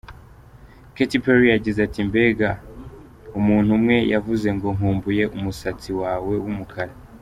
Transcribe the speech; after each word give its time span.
Katy 0.95 1.17
Perry 1.23 1.47
yagize 1.55 1.79
ati 1.87 1.99
"Mbega, 2.09 2.49
umuntu 3.39 3.69
umwe 3.77 3.95
yavuze 4.13 4.47
ngo, 4.55 4.67
’Nkumbuye 4.77 5.23
umusatsi 5.37 5.89
wawe 6.01 6.35
w’umukara,’". 6.43 6.93